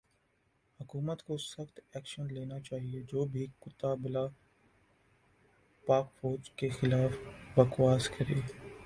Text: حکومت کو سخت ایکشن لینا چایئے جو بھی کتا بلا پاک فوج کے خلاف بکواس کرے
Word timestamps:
حکومت 0.79 1.21
کو 1.23 1.37
سخت 1.37 1.79
ایکشن 1.93 2.33
لینا 2.33 2.59
چایئے 2.59 3.01
جو 3.11 3.25
بھی 3.33 3.45
کتا 3.61 3.93
بلا 4.01 4.25
پاک 5.87 6.11
فوج 6.19 6.49
کے 6.57 6.69
خلاف 6.69 7.11
بکواس 7.55 8.09
کرے 8.09 8.39